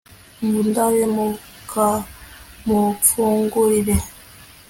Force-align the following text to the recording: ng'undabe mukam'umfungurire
ng'undabe 0.45 1.03
mukam'umfungurire 1.15 3.95